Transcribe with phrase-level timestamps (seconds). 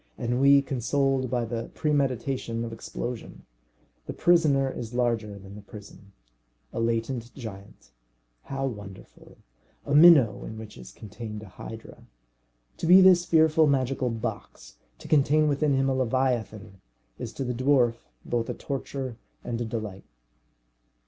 [0.17, 3.45] Ennui consoled by the premeditation of explosion!
[4.07, 6.11] The prisoner is larger than the prison.
[6.73, 7.91] A latent giant!
[8.45, 9.37] how wonderful!
[9.85, 12.07] A minnow in which is contained a hydra.
[12.77, 16.81] To be this fearful magical box, to contain within him a leviathan,
[17.19, 20.05] is to the dwarf both a torture and a delight.